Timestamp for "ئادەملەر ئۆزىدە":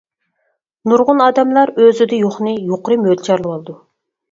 1.25-2.21